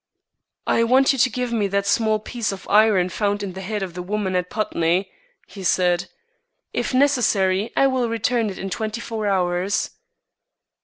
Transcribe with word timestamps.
"I 0.65 0.83
want 0.83 1.13
you 1.13 1.19
to 1.19 1.29
give 1.29 1.53
me 1.53 1.67
that 1.67 1.85
small 1.85 2.17
piece 2.17 2.51
of 2.51 2.67
iron 2.69 3.09
found 3.09 3.43
in 3.43 3.53
the 3.53 3.61
head 3.61 3.83
of 3.83 3.93
the 3.93 4.01
woman 4.01 4.35
at 4.35 4.49
Putney," 4.49 5.11
he 5.45 5.63
said. 5.63 6.07
"If 6.73 6.91
necessary, 6.91 7.71
I 7.77 7.85
will 7.85 8.09
return 8.09 8.49
it 8.49 8.57
in 8.57 8.71
twenty 8.71 8.99
four 8.99 9.27
hours." 9.27 9.91